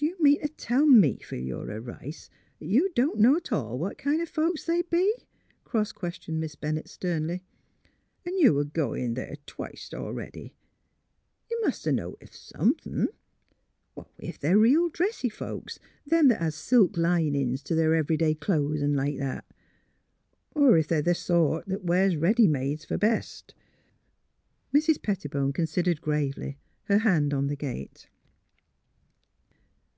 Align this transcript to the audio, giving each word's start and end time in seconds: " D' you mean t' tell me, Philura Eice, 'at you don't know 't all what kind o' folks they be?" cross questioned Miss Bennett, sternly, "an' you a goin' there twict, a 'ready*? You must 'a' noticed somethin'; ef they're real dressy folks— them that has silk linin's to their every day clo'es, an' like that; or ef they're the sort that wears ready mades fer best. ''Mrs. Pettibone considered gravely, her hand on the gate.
" - -
D' 0.00 0.04
you 0.06 0.16
mean 0.18 0.40
t' 0.40 0.48
tell 0.56 0.86
me, 0.86 1.18
Philura 1.18 1.98
Eice, 2.02 2.30
'at 2.58 2.66
you 2.68 2.88
don't 2.94 3.18
know 3.20 3.38
't 3.38 3.52
all 3.54 3.78
what 3.78 3.98
kind 3.98 4.22
o' 4.22 4.26
folks 4.26 4.64
they 4.64 4.80
be?" 4.80 5.14
cross 5.64 5.92
questioned 5.92 6.40
Miss 6.40 6.54
Bennett, 6.54 6.88
sternly, 6.88 7.44
"an' 8.24 8.34
you 8.38 8.58
a 8.58 8.64
goin' 8.64 9.12
there 9.12 9.34
twict, 9.46 9.92
a 9.92 10.10
'ready*? 10.10 10.54
You 11.50 11.60
must 11.62 11.86
'a' 11.86 11.92
noticed 11.92 12.48
somethin'; 12.48 13.08
ef 14.22 14.38
they're 14.38 14.56
real 14.56 14.88
dressy 14.88 15.28
folks— 15.28 15.78
them 16.06 16.28
that 16.28 16.40
has 16.40 16.54
silk 16.54 16.96
linin's 16.96 17.62
to 17.64 17.74
their 17.74 17.94
every 17.94 18.16
day 18.16 18.34
clo'es, 18.34 18.82
an' 18.82 18.94
like 18.94 19.18
that; 19.18 19.44
or 20.54 20.78
ef 20.78 20.86
they're 20.88 21.02
the 21.02 21.14
sort 21.14 21.66
that 21.66 21.84
wears 21.84 22.16
ready 22.16 22.46
mades 22.48 22.86
fer 22.86 22.96
best. 22.96 23.54
''Mrs. 24.74 25.02
Pettibone 25.02 25.52
considered 25.52 26.00
gravely, 26.00 26.56
her 26.84 26.98
hand 26.98 27.34
on 27.34 27.48
the 27.48 27.56
gate. 27.56 28.06